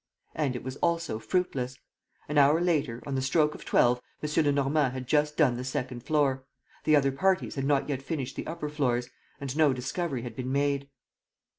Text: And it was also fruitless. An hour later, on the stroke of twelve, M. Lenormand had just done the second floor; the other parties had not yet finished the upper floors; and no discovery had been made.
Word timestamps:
And 0.33 0.55
it 0.55 0.63
was 0.63 0.77
also 0.77 1.19
fruitless. 1.19 1.77
An 2.27 2.39
hour 2.39 2.59
later, 2.59 3.03
on 3.05 3.13
the 3.13 3.21
stroke 3.21 3.53
of 3.53 3.63
twelve, 3.65 4.01
M. 4.23 4.45
Lenormand 4.45 4.93
had 4.93 5.05
just 5.05 5.37
done 5.37 5.57
the 5.57 5.63
second 5.63 6.01
floor; 6.01 6.43
the 6.85 6.95
other 6.95 7.11
parties 7.11 7.53
had 7.53 7.65
not 7.65 7.87
yet 7.87 8.01
finished 8.01 8.35
the 8.35 8.47
upper 8.47 8.67
floors; 8.67 9.11
and 9.39 9.55
no 9.55 9.73
discovery 9.73 10.23
had 10.23 10.35
been 10.35 10.51
made. 10.51 10.89